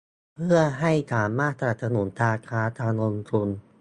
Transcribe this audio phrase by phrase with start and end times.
[0.35, 3.47] เพื่อให้สามารถสนับสนุนการค้า การลงทุน